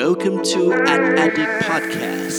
[0.00, 2.38] Welcome to an Addict Podcast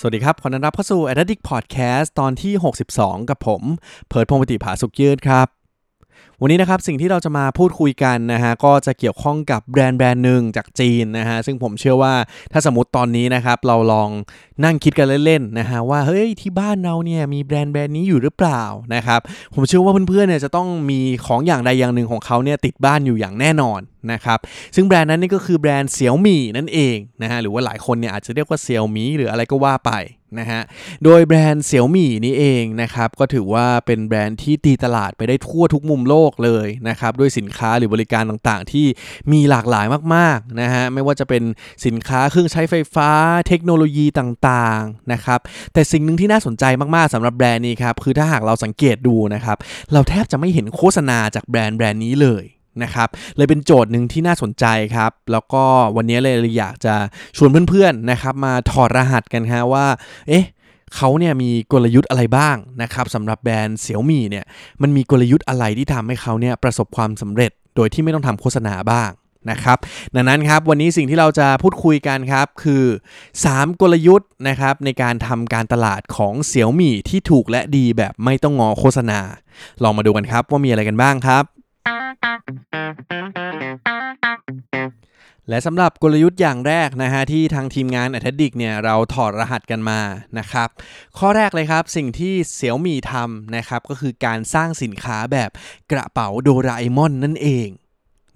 [0.00, 2.52] สวัสดีครับ ขอต้อนรับเข้าสู่ Addict Podcast ตอนที่
[2.92, 3.62] 62 กับผม
[4.08, 5.55] เพิร์ดพงปฏิภาสุขยืดครับ
[6.42, 12.14] วันนี้นะครับสิ่งที่เราจะมาพูดคุยกันนะฮะก็จะเกี่ยวข้องกับแบรนด์แบรนด์หนึ่งจากจีนนะฮะซึ่งผมเชื่อว่า
[12.52, 14.10] ถ้าสมมติตอนนี้นะครับเราลอง
[14.64, 18.62] นั่งคิดกันเล่นๆนะฮะว่าเฮ้ยที่บ้านเราเนี่ยมีแบรนด์แบรนด์นี้อยู่หรือเปล่า
[18.94, 19.20] นะครับ
[19.54, 23.80] ผมเชื่อว่าเพื่อนๆเนี่ยจะต้องมีของอย่างใดอย่างหนึ่งของเขาเนี่ยติดบ้านอยู่อย่างแน่นอน
[24.12, 24.38] นะครับ
[24.76, 29.92] ซึ่งแบรนด์นั้นนี่ก็คือแบรนด์เสี่ยวมี่นั่นเองนะฮะหรือว่าหลายคนเนี่ยอาจจะเรียกว่าเสี่ยวมี่หรืออะไรก็ว่าไป
[30.38, 30.60] นะฮะ
[31.04, 38.86] โดยแบรนด์เสี่ยวมี่นี่เองนะครับ ก็ถือว่าเป็นแบรนด์ที่ตีตลาดไปได้ทั่วทุกมุมโลกเลยนะครับ ด้วยสินค้าหรือบริการต่างๆ ที่
[39.32, 41.42] มีหลากหลายมากๆนะฮะ ไม่ว่าจะเป็น
[41.86, 43.10] สินค้าเครื่องใช้ไฟฟ้า
[43.48, 45.40] เทคโนโลยีต่างๆนะครับ
[45.72, 49.56] แต่สิ่งหนึ่งที่น่าสนใจมากๆสำหรับแบรนด์นี้ครับ คือถ้าหากเราสังเกตดูนะครับ
[49.92, 52.44] เราแทบจะไม่เห็นโฆษณาจากแบรนด์แบรนด์นี้เลย
[52.82, 54.64] นะครับเลยเป็นโจทย์หนึ่งที่น่าสนใจ
[54.96, 55.64] ครับ แล้วก็
[55.96, 56.94] วันนี้เลยอยากจะ
[57.36, 59.86] ชวนเพื่อนๆนะครับ มาถอดรหัสกันฮะว่า
[60.28, 60.44] เอ๊ะ
[60.96, 64.44] เขาเนี่ยมีกลยุทธ์อะไรบ้างนะครับสำหรับแบรนด์เสี่ยวมี่เนี่ย
[64.82, 69.10] มันมีกลยุทธ์อะไรที่ทำให้เขาเนี่ยประสบความสำเร็จ โดยที่ไม่ต้องทำโฆษณาบ้าง
[69.50, 69.78] นะครับ
[70.14, 72.84] ดังนั้นครับวันนี้สิ่งที่เราจะพูดคุยกันครับคือ
[73.32, 79.20] 3 กลยุทธ์นะครับในการทำการตลาดของเสี่ยวมี่ที่ถูกและดีแบบไม่ต้องงอโฆษณา
[79.82, 81.44] ลองมาดูกันครับว่ามีอะไรกันบ้างครับ
[85.48, 90.00] และสำหรับกลยุทธ์อย่างแรกนะฮะที่ทางทีมงานอัธดิกเนี่ยเราถอดรหัสกันมา
[90.38, 90.68] นะครับ
[91.18, 95.50] ข้อแรกเลยครับสิ่งที่เสี่ยวมี่ทำนะครับก็คือการสร้างสินค้าแบบ
[95.92, 97.68] กระเป๋าโดราเอมอนนั่นเอง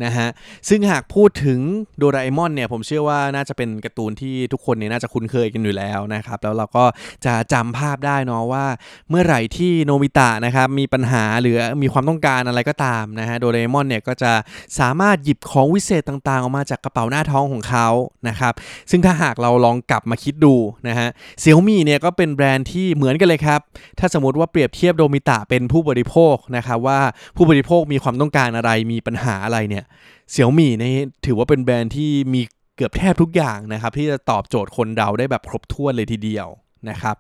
[0.04, 0.28] นะฮะ
[0.68, 1.60] ซึ่งหากพูดถึง
[1.98, 6.84] โดราเอมอนเนี่ยผมเชื่อว่าน่าจะเป็นการ์ตูนที่ทุกคนเนี่ยน่าจะคุ้นเคยกันอยู่แล้วนะครับแล้วเราก็
[7.26, 8.66] จะจำภาพได้เนาะว่า
[9.10, 14.32] เมื่อไหร่ที่โนบิตะนะครับมีปัญหาหรือมีความต้องการอะไรก็ตามนะฮะโดราเอมอนเนี่ยก็จะ
[14.78, 17.88] สามารถหยิบของวิเศษต่างๆ ออกมาจากกระเป๋าหน้าท้องของเขา
[18.28, 18.52] นะครับ
[18.90, 20.54] ซึ่งถ้าหากเราลองกลับมาคิดดู
[20.88, 21.08] นะฮะ
[21.40, 23.60] เซี่ยมี่เนี่ยก็เป็นแบรนด์ที่เหมือนกันเลยครับ
[23.98, 27.00] ถ้าสมมติว่าเปรียบเทียบโดมิตะเป็นผู้บริโภคนะครับว่า
[27.36, 29.84] ผู้บริโภคมีความต้องการอะไรมีปัญหาอะไรเนี่ย
[30.30, 32.42] เสี่ยวมี่นี่ถือว่าเป็นแบรนด์ที่มี
[32.76, 36.48] เกือบแทบทุกอย่างนะครับ ที่จะตอบโจทย์คนเราได้แบบครบถ้วนเลยทีเดียว
[36.88, 37.16] นะครับ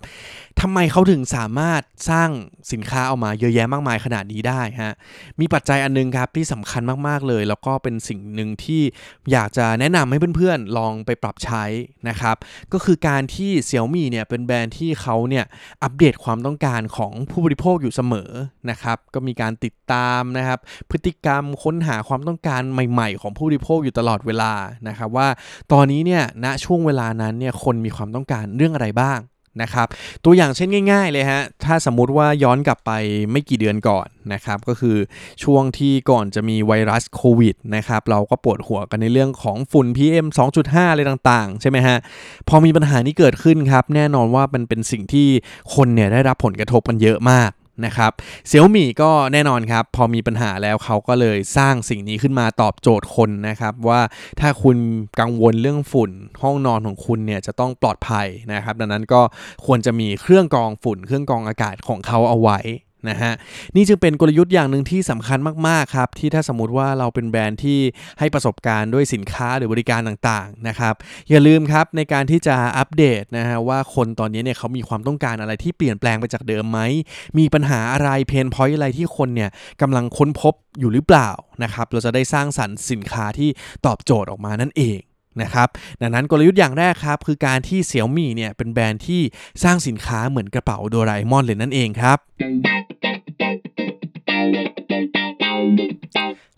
[0.60, 2.30] ทำไมเขาถึงสามารถสร้าง
[2.72, 4.94] สินค้าออกมาเยอะแยะมากมายขนาดนี้ได้ฮะ
[5.40, 8.82] มีปัจจัยอันนึงครับที่สำคัญมากๆเลย แล้วก็เป็นสิ่งหนึ่งที่
[9.32, 11.64] อยากจะแนะนำให้เพื่อนๆ ลองไปปรับใช้
[12.08, 12.36] นะครับ
[12.72, 15.44] ก็คือการที่เซี่ยมี่เนี่ยเป็นแบรนด์ที่เขาเนี่ย
[15.82, 18.30] อัปเดตความต้องการของผู้บริโภคอยู่เสมอ
[18.70, 20.58] นะครับ ก็มีการติดตามนะครับ
[20.90, 24.52] พฤติกรรมค้นหาความต้องการใหม่ ๆ ของผู้บริโภคอยู่ตลอดเวลา
[24.88, 25.28] นะครับว่า
[25.72, 29.20] ตอนนี้เนี่ยณช่วงเวลานั้นเนี่ยคนมีความต้องการเรื่องอะไรบ้าง
[29.62, 29.86] นะครับ
[30.24, 32.90] ตัวอย่างเช่นง่าย ๆเลยฮะถ้าสมมุติว่าย้อนกลับไป
[33.30, 34.96] ไม่กี่เดือนก่อนนะครับก็คือ
[35.44, 40.26] ช่วงที่ก่อนจะมีไวรัสโควิดนะครับเราก็ปวดหัวกันในเรื่องของฝุ่น PM
[40.60, 41.96] 2.5 อะไรต่างๆ ใช่ไหมฮะ
[42.48, 45.28] พอมีปัญหานี้เกิดขึ้นครับ แน่นอนว่ามันเป็นสิ่งที่
[45.74, 47.50] คนเนี่ยได้รับผลกระทบกันเยอะมาก
[47.86, 48.12] นะครับ
[48.48, 54.00] เซี่ยมี่ก็แน่นอนครับ พอมีปัญหาแล้วเขาก็เลยสร้างสิ่งนี้ขึ้นมาตอบโจทย์คนนะครับ ว่า
[54.40, 54.76] ถ้าคุณ
[55.20, 56.10] กังวลเรื่องฝุ่น
[56.42, 59.20] ห้องนอนของคุณเนี่ยจะต้องปลอดภัยนะครับ ดังนั้นก็
[59.66, 62.58] ควรจะมีเครื่องกรองฝุ่น เครื่องกรองอากาศของเขาเอาไว้
[63.08, 63.32] นะฮะ
[63.76, 65.38] นี่จึงเป็นกลยุทธ์อย่างหนึ่งที่สำคัญ
[65.68, 67.78] มากๆครับที่ถ้าสมมติว่าเราเป็นแบรนด์ที่
[68.18, 70.94] ให้ประสบการณ์ด้วยสินค้าหรือบริการต่างๆนะครับ
[71.30, 76.80] อย่าลืมครับในการที่จะอัปเดตนะฮะว่าคนตอนนี้เนี่ยเขามีความต้องการอะไรที่เปลี่ยนแปลงไปจากเดิมไหม
[77.38, 79.50] มีปัญหาอะไรเพนพอยต์อะไรที่คนเนี่ย
[79.82, 81.30] กำลังค้นพบอยู่หรือเปล่า
[81.62, 83.50] นะครับเราจะได้สร้างสรรค์สินค้าที่
[83.86, 84.98] ตอบโจทย์ออกมานั่นเอง
[85.42, 85.68] นะครับ
[86.00, 89.22] ดังนั้นกลยุทธ์อย่างแรกครับ คือการที่เซี่ยมี่เนี่ยเป็นแบรนด์ที่
[89.62, 92.18] สร้างสินค้าเหมือนกระเป๋าโดราเอมอนเลยนั่นเองครับ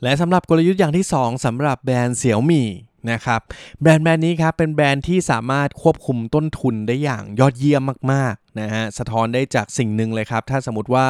[0.02, 2.68] และสำหรับกลยุทธ์อย่างที่ 2สำหรับแบรนด์เสี่ยวมี่
[3.10, 3.40] นะครับ
[3.82, 7.82] แบรนด์แบรนด์นี้ครับเป็นแบรนด์ที่สามารถควบคุมต้นทุนได้อย่างยอดเยี่ยม
[8.12, 11.06] มากๆนะฮะสะท้อนได้จากสิ่งหนึ่งเลยครับ ถ้าสมมติว่า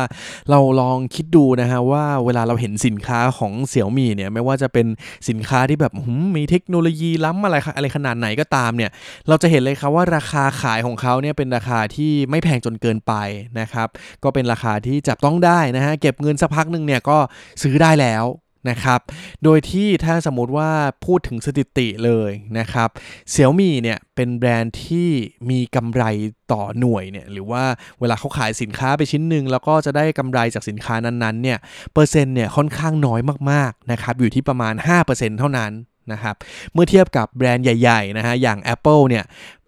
[0.51, 4.87] เราลองคิดดูนะฮะว่าเวลาเราเห็นสินค้าของเสี่ยวมี่เนี่ยไม่ว่าจะเป็น
[5.29, 5.93] สินค้าที่แบบ
[6.37, 8.91] มีเทคโนโลยีล้ำอะไรอะไรขนาดไหนก็ตามเนี่ย
[9.29, 13.13] เราจะเห็นเลยครับว่าราคาขายของเขาเนี่ยเป็นราคาที่ไม่แพงจนเกินไป
[13.61, 13.89] นะครับ
[14.25, 17.19] ก็เป็นราคาที่จับต้องได้นะฮะเก็บเงินสักพักหนึ่งเนี่ยก็
[17.63, 18.25] ซื้อได้แล้ว
[18.71, 19.01] นะครับ
[19.45, 20.71] โดยที่ถ้าสมมติว่า
[21.05, 22.89] พูดถึงสถิติเลยนะครับ
[23.31, 25.09] เซี่ยมี่เนี่ยเป็นแบรนด์ที่
[25.51, 26.05] มีกำไร
[26.53, 27.65] ต่อหน่วยเนี่ยหรือว่า
[28.01, 31.59] เวลาเขาขายสินค้าไปชิ้นหนึ่งแล้วก็จะได้กำไรจากสินค้านั้นๆเนี่ย
[31.93, 33.21] เปอร์เซ็นต์เนี่ยค่อนข้างน้อย
[33.51, 34.75] มากๆนะครับอยู่ที่ประมาณ
[35.07, 35.73] 5%เท่านั้น
[36.13, 36.37] นะครับ
[36.73, 39.25] เมื่อเทียบกับแบรนด์ใหญ่ ๆ นะฮะ อย่าง Apple เนี่ย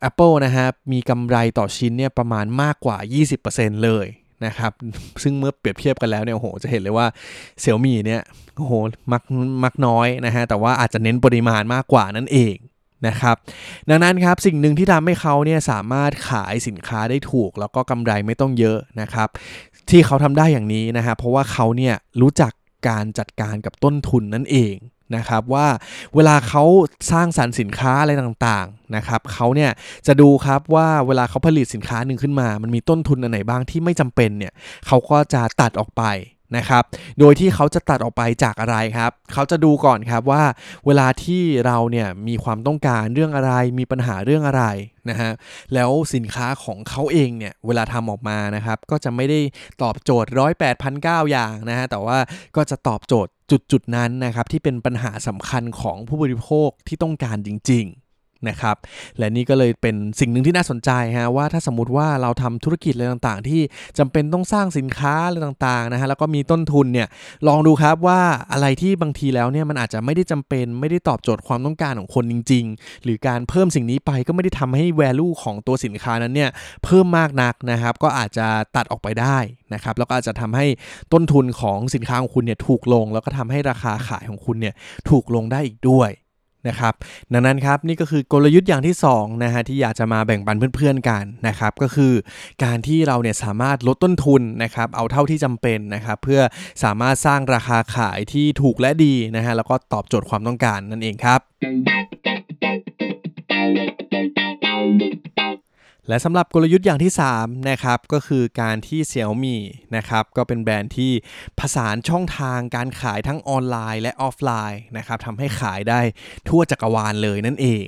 [0.09, 2.97] Apple นะฮะ มีกำไรต่อชิ้นเนี่ยประมาณมากกว่า
[3.41, 4.07] 20%เลย
[4.47, 4.73] นะครับ
[5.23, 7.07] ซึ่งเมื่อเปรียบเทียบกันแล้วเนี่ยโอ้โหจะเห็นเลยว่า
[7.61, 8.23] เซี่ยมี่เนี่ย
[8.57, 8.73] โอ้โห
[9.13, 9.23] มัก
[9.65, 12.57] มักน้อยนะฮะแต่ว่าอาจจะเน้นปริมาณมากกว่านั่นเอง
[13.07, 13.37] นะครับ
[13.89, 19.29] ดังนั้นครับสิ่งหนึ่งที่ทำให้เขาเนี่ยสามารถขายสินค้าได้ถูก แล้วก็กำไรไม่ต้องเยอะนะครับ
[19.91, 22.53] ที่เขาทำได้อย่างนี้นะฮะเพราะว่าเขาเนี่ยรู้จัก
[22.89, 24.75] การจัดการกับต้นทุนนั่นเอง
[25.17, 25.67] นะครับว่า
[26.15, 26.65] เวลาเขา
[27.13, 29.71] สร้างสรรค์สินค้าอะไรต่างๆนะครับเขาเนี่ย
[30.07, 34.53] จะดูครับว่าเวลาเขาผลิตสินค้าหนึ่งขึ้นมา มันมีต้นทุนอันไหนบ้างที่ไม่จำเป็นเนี่ย
[34.87, 36.05] เขาก็จะตัดออกไป
[36.57, 36.85] นะครับ
[37.21, 40.43] โดยที่เขาจะตัดออกไปจากอะไรครับ เขาจะดูก่อนครับว่า
[40.87, 44.65] เวลาที่เราเนี่ยมีความต้องการเรื่องอะไร มีปัญหาเรื่องอะไร
[45.11, 45.31] นะฮะ
[45.75, 49.41] แล้วสินค้าของเขาเองเนี่ยเวลาทำออกมานะครับ ก็จะไม่ได้
[49.83, 52.19] ตอบโจทย์ร้อยแปดพันเก้าอย่างนะฮะ แต่ว่า
[52.57, 58.04] ก็จะตอบโจทย์ จุดๆนั้นนะครับที่เป็นปัญหาสำคัญของผู้บริโภคที่ต้องการจริง ๆ
[58.49, 58.77] นะครับ
[59.19, 63.61] และนี่ก็เลยเป็นสิ่งหนึ่งที่น่าสนใจฮะว่าถ้าสมมติว่าเราทำธุรกิจอะไรต่างๆ ที่
[63.99, 67.09] จำเป็นต้องสร้างสินค้าอะไรต่างๆนะฮะแล้วก็มีต้นทุนเนี่ย
[67.49, 68.21] ลองดูครับว่า
[68.53, 76.51] อะไรที่บางทีแล้วเนี่ยมันอาจจะไม่ได้จำเป็นไม่ได้ตอบโจทย์ความต้องการของคนจริง ๆ หรือการเพิ่มสิ่งนี้ไปก็ไม่ได้ทำให้ value ของตัวสินค้านั้นเนี่ย
[76.85, 78.47] เพิ่มมากนักนะครับก็อาจจะ
[78.77, 79.39] ตัดออกไปได้
[79.75, 80.67] นะครับแล้วก็อาจจะทำให้
[81.13, 84.75] ต้นทุนของสินค้าของคุณเนี่ยถูกลง แล้วก็ทำให้ราคาขายของคุณเนี่ย
[85.11, 86.11] ถูกลงได้อีกด้วย
[86.69, 86.95] นะครับ
[87.33, 92.13] ดังนั้นครับนี่ก็คือกลยุทธ์อย่างที่2นะฮะที่อยากจะมาแบ่งปันเพื่อนๆกันนะครับก็คือ
[92.65, 96.41] การที่เราเนี่ยสามารถลดต้นทุนนะครับเอาเท่าที่จำเป็นนะครับเพื่อ
[96.85, 101.41] สามารถสร้างราคาขายที่ถูกและดีนะฮะแล้วก็ตอบโจทย์ความต้องการนั่นเองครับ
[106.09, 109.57] และสำหรับกลยุทธ์อย่างที่3นะครับก็คือการที่ Xiaomi
[109.97, 111.13] นะครับก็เป็นแบรนด์ที่
[111.59, 116.01] ผสานช่องทางการขายทั้งออนไลน์และออฟไลน์นะครับทำให้ขายได้
[116.49, 117.87] ทั่วจักรวาลเลยนั่นเอง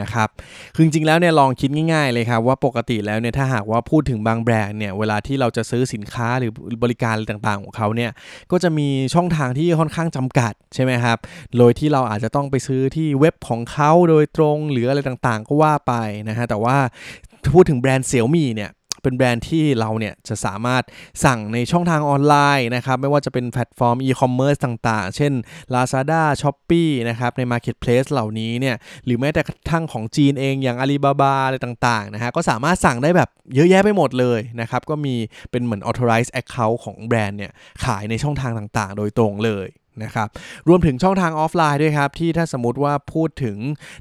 [0.00, 0.28] นะครับ
[0.74, 8.10] คือจริงๆแล้วเนี่ยลองคิดง่ายๆเลยครับว่าปกติแล้วเนี่ยถ้าหากว่าพูดถึงบางแบรนด์เนี่ยเวลาที่เราจะซื้อสินค้าหรือบริการอะไรต่างๆของเขาเนี่ย
[8.50, 11.18] ก็จะมีช่องทางที่ค่อนข้างจำกัดใช่ไหมครับ
[11.58, 15.92] โดยที่เราอาจจะต้องไปซื้อที่เว็บของเขาโดยตรงหรืออะไรต่างๆ ก็ว่าไป
[16.28, 16.76] นะฮะแต่ว่า
[17.54, 18.72] พูดถึงแบรนด์ Xiaomi เนี่ย
[19.02, 20.82] เป็นแบรนด์ที่เราเนี่ยจะสามารถ
[21.24, 25.32] สั่งในช่องทางออนไลน์นะครับ ไม่ว่าจะเป็นแพลตฟอร์มอีคอมเมิร์ซต่างๆ เช่น
[25.74, 35.14] Lazada, s h o p e e นะครับใน Marketplace เหล่านี้เนี่ยหรือแม้แต่กระทั่งของจีนเองอย่าง Alibaba อะไรต่างๆนะฮะก็สามารถสั่งได้แบบเยอะแยะไปหมดเลยนะครับ ก็มี
[35.50, 37.52] เป็นเหมือน authorized account ของแบรนด์เนี่ย
[37.84, 39.66] ขายในช่องทางต่างๆ โดยตรงเลย
[40.04, 40.28] นะครับ
[40.68, 43.56] รวมถึงช่องทางออฟไลน์ด้วยครับ ที่ถ้าสมมติว่าพูดถึง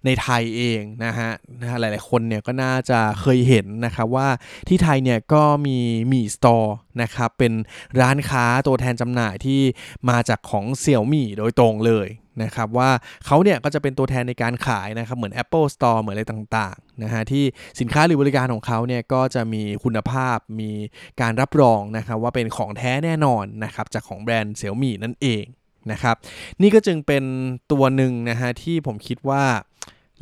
[0.06, 1.32] ในไทยเองนะฮะ
[1.62, 4.28] นะหลายๆคนเนี่ยก็น่าจะเคยเห็นนะครับว่า
[4.68, 5.78] ที่ไทยเนี่ยก็มี
[6.12, 7.54] มีสตอร์นะครับเป็น
[8.02, 9.62] ร้านค้าตัวแทนจำหน่ายที่
[10.10, 12.10] มาจากของเสี่ยวมี่โดยตรงเลย
[12.44, 12.90] นะครับว่า
[13.26, 17.44] เขาเนี่ยก็จะเป็นตัวแทนในการขายนะครับเหมือน Apple Store เหมือนอะไรต่างๆนะฮะที่
[17.80, 20.72] สินค้าหรือบริการของเขาเนี่ยก็จะมีคุณภาพมี
[21.22, 25.44] การรับรองนะครับว่าเป็นของแท้แน่นอนนะครับจากของแบรนด์เสี่ยวมี่นั่นเอง
[25.92, 26.16] นะครับ
[26.62, 27.24] นี่ก็จึงเป็น
[27.72, 29.44] ตัวหนึ่งนะฮะที่ผมคิดว่า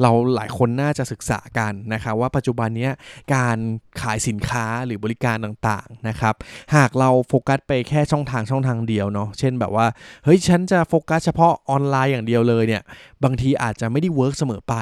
[0.01, 2.89] เราหลายคนน่าจะศึกษากันนะครับว่าปัจจุบันนี้
[3.35, 3.57] การ
[4.01, 6.35] ขายสินค้าหรือบริการต่างๆนะครับ
[6.75, 9.87] หากเราโฟกัสไปแค่ช่องทางช่องทางเดียวเนาะเช่นแบบว่า
[10.23, 12.83] เฮ้ยฉันจะโฟกัสเฉพาะออนไลน์อย่างเดียวเลยเนี่ย
[13.23, 14.75] บางทีอาจจะไม่ได้ work เสมอไป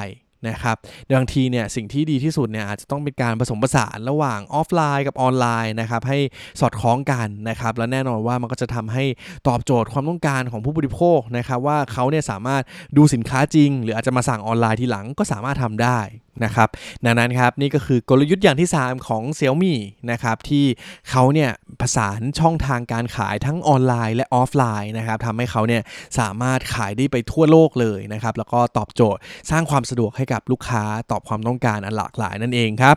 [0.48, 0.76] นะครับ
[1.16, 6.18] บางทีเนี่ยสิ่งที่ดีที่สุดเนี่ยอาจจะต้องเป็นการผสมผสานระหว่างออฟไลน์กับออนไลน์นะครับให้
[6.60, 9.04] สอดคล้องกันนะครับและแน่นอนว่ามันก็จะทำให้
[9.48, 12.62] ตอบโจทย์ความต้องการของผู้บริโภคนะครับว่าเขาเนี่ยสามารถ
[12.96, 16.00] ดูสินค้าจริง หรืออาจจะมาสั่งออนไลน์ทีหลังก็สามารถทำได้
[16.44, 16.68] นะครับ
[17.04, 19.74] ดังนั้นครับนี่ก็คือกลยุทธ์อย่างที่ 3 ของ Xiaomi
[20.10, 20.64] นะครับที่
[21.10, 21.50] เขาเนี่ย
[21.80, 25.82] ผสานช่องทางการขายทั้งออนไลน์และออฟไลน์นะครับทำให้เขาเนี่ย
[26.18, 32.96] สามารถขายได้ไปทั่วโลกเลยนะครับแล้วก็ตอบโจทย์สร้างความสะดวกให้กับลูกค้าตอบความต้องการอันหลากหลายนั่นเองครับ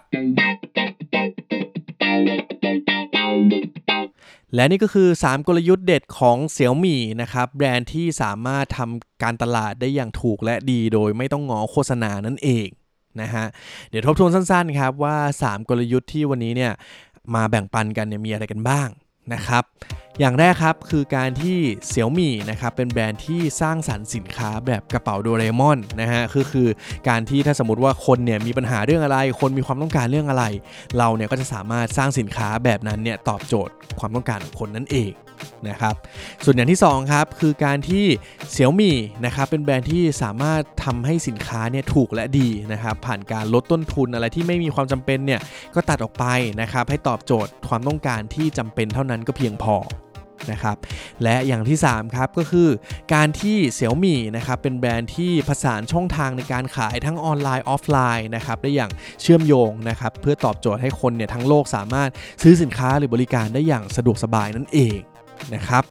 [4.56, 12.68] และนี่ก็คือ 3 กลยุทธ์เด็ดของ Xiaomi นะครับ แบรนด์ที่สามารถทำการตลาดได้อย่างถูกและดีโดยไม่ต้องงอโฆษณานั่นเอง
[13.24, 13.46] นะฮะ
[13.90, 16.72] เดี๋ยวทบทวนสั้นๆครับว่า 3 กลยุทธ์ที่วันนี้เนี่ย
[17.36, 18.90] มาแบ่งปันกันเนี่ยมีอะไรกันบ้าง
[19.34, 19.66] นะครับ
[20.20, 21.58] อย่างแรกครับคือการที่
[21.88, 26.68] เสี่ยวมี่นะครับเป็นแบรนด์ที่สร้างสรรค์สินค้าแบบกระเป๋าโดเรมอนนะฮะคือคือ
[27.10, 30.46] การที่ถ้าสมมติว่าคนเนี่ยมีปัญหาเรื่องอะไร คนมีความต้องการเรื่องอะไร
[30.98, 35.14] เราเนี่ยก็จะสามารถสร้างสินค้าแบบนั้นเนี่ยตอบโจทย์ความต้องการของคนนั่นเอง
[35.70, 35.96] นะครับ
[36.44, 38.06] ส่วนอย่างที่ 2 ครับ คือการที่
[38.52, 38.96] เสี่ยวมี่
[39.26, 45.42] นะครับเป็นแบรนด์ที่สามารถทำให้สินค้าเนี่ยถูกและดีนะครับผ่านการลดต้นทุนอะไรที่ไม่มีความจำเป็นเนี่ย
[45.76, 46.26] ก็ตัดออกไป
[46.62, 49.78] นะครับให้ตอบโจทย์ความต้องการที่จำเป็นเท่านั้นก็เพียงพอ
[50.52, 50.78] นะครับ
[51.24, 52.70] และอย่างที่ 3 ครับก็คือ
[53.14, 62.10] การที่เสี่ยวมี่นะครับเป็นแบรนด์ที่ผสานช่องทางในการขายทั้งออนไลน์ออฟไลน์นะครับได้อย่างเชื่อมโยงนะครับเพื่อตอบโจทย์ให้คนเนี่ยทั้งโลกสามารถ
[62.42, 64.98] ซื้อสินค้าหรือบริการได้อย่างสะดวกสบายนั่นเอง
[65.54, 65.84] นะครับ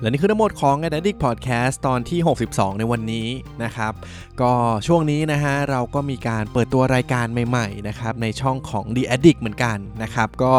[0.00, 3.28] และนี่คือทั้งหมดของ Addict Podcast ตอนที่ 62 ในวันนี้
[3.64, 3.92] นะครับ
[4.40, 4.52] ก็
[4.86, 10.52] ช่วงนี้นะฮะเราก็มีการเปิดตัวรายการใหม่ๆนะครับในช่องของ The Addict เหมือนกันนะครับก็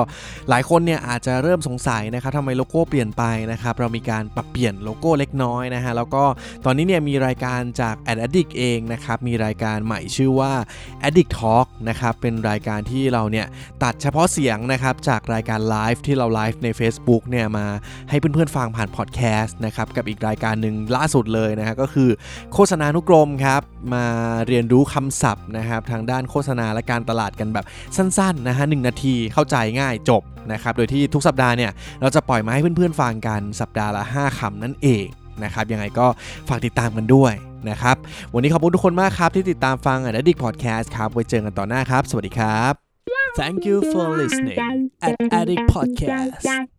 [0.49, 6.23] หลายคนเนี่ยอาจจะเริ่มสงสัยนะครับทำไมโลโก้เปลี่ยนไปนะครับเรามีการปรับเปลี่ยนโลโก้เล็กน้อยนะฮะแล้วก็
[6.65, 10.53] ตอนนี้เนี่ยมีรายการจาก Addict เองนะครับมีรายการใหม่ชื่อว่า
[11.07, 13.47] Addict Talk นะครับเป็นรายการที่เราเนี่ย
[13.83, 17.65] ตัดเฉพาะเสียงนะครับจากรายการไลฟ์ที่เราไลฟ์ใน Facebook เนี่ยมา
[18.09, 22.09] ให้เพื่อนๆฟังผ่านพอดแคสต์นะครับกับอีกรายการหนึ่งล่าสุดเลยนะฮะก็คือ
[22.53, 23.61] โฆษณานุกรมครับ
[23.93, 24.05] มา
[24.47, 27.65] เรียนรู้คำศัพท์นะครับทางด้านโฆษณาและการตลาดกันแบบ
[27.97, 35.05] สั้นๆนะฮะหนาทีเข้าใจง่ายจบนะครับโดยที่ทุกสัปดาห์เนี่ยเราจะปล่อยมาให้เพื่อนๆฟังกันสัปดาห์ละ 5คำนั่นเอง
[35.43, 36.07] นะครับยังไงก็
[36.49, 37.33] ฝากติดตามกันด้วย
[37.69, 37.95] นะครับ
[38.33, 42.73] วันนี้ขอบคุณทุกคนมากครับที่ติดตามฟัง Addict Podcast ครับไว้เจอกันต่อหน้าครับ สวัสดีครับ
[43.39, 44.59] Thank you for listening
[45.07, 46.76] at Addict Podcast